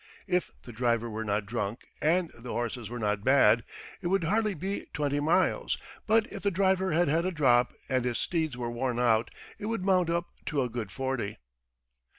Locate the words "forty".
10.91-11.37